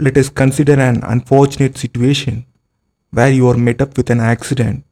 [0.00, 2.46] let us consider an unfortunate situation
[3.10, 4.84] where you are met up with an accident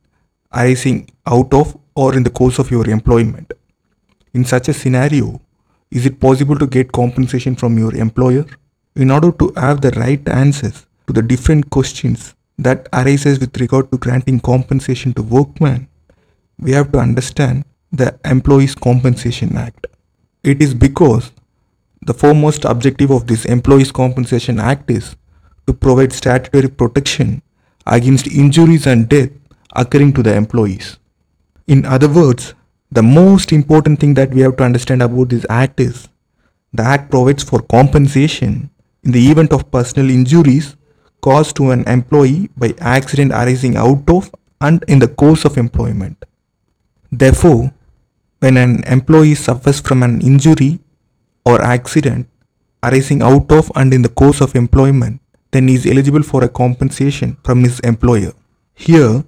[0.53, 3.53] arising out of or in the course of your employment.
[4.35, 5.41] In such a scenario,
[5.91, 8.47] is it possible to get compensation from your employer?
[8.97, 13.91] In order to have the right answers to the different questions that arises with regard
[13.93, 15.89] to granting compensation to workmen,
[16.59, 19.87] we have to understand the Employees Compensation Act.
[20.43, 21.33] It is because
[22.07, 25.17] the foremost objective of this Employees Compensation Act is
[25.67, 27.43] to provide statutory protection
[27.85, 29.31] against injuries and death
[29.75, 30.99] occurring to the employees.
[31.67, 32.55] In other words,
[32.93, 36.09] the most important thing that we have to understand about this act is
[36.73, 38.71] the act provides for compensation
[39.03, 40.77] in the event of personal injuries
[41.23, 44.31] caused to an employee by accident arising out of
[44.61, 46.25] and in the course of employment.
[47.11, 47.73] Therefore,
[48.39, 50.79] when an employee suffers from an injury
[51.47, 52.29] or accident
[52.83, 55.21] arising out of and in the course of employment,
[55.53, 58.33] then he is eligible for a compensation from his employer.
[58.75, 59.25] Here,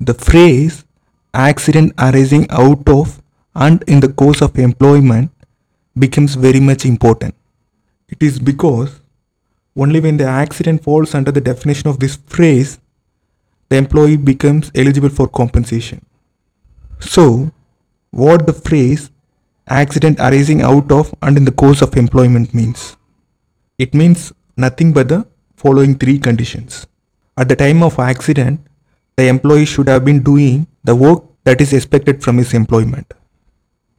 [0.00, 0.84] the phrase
[1.32, 3.22] accident arising out of
[3.54, 5.30] and in the course of employment
[5.98, 7.34] becomes very much important.
[8.08, 9.00] It is because
[9.76, 12.78] only when the accident falls under the definition of this phrase,
[13.68, 16.04] the employee becomes eligible for compensation.
[17.00, 17.50] So,
[18.10, 19.10] what the phrase
[19.68, 22.96] accident arising out of and in the course of employment means?
[23.78, 26.86] It means nothing but the following three conditions.
[27.36, 28.60] At the time of accident,
[29.16, 33.12] the employee should have been doing the work that is expected from his employment.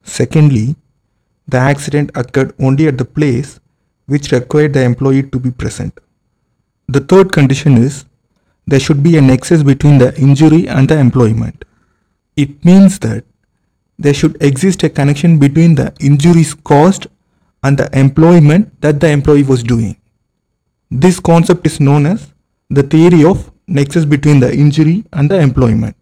[0.04, 0.76] Secondly,
[1.48, 3.60] the accident occurred only at the place
[4.06, 5.98] which required the employee to be present.
[6.88, 8.06] The third condition is
[8.68, 11.66] there should be a nexus between the injury and the employment.
[12.36, 13.26] It means that
[13.98, 17.08] there should exist a connection between the injuries caused
[17.64, 19.96] and the employment that the employee was doing.
[20.92, 22.34] This concept is known as
[22.70, 25.96] the theory of nexus between the injury and the employment.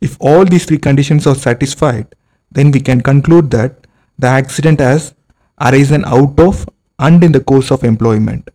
[0.00, 2.14] If all these three conditions are satisfied,
[2.50, 3.86] then we can conclude that
[4.18, 5.14] the accident has
[5.60, 6.68] arisen out of
[6.98, 8.50] and in the course of employment.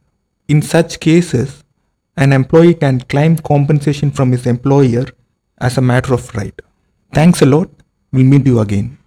[0.47, 1.63] In such cases,
[2.17, 5.05] an employee can claim compensation from his employer
[5.59, 6.59] as a matter of right.
[7.13, 7.69] Thanks a lot.
[8.15, 8.97] We'll meet you again.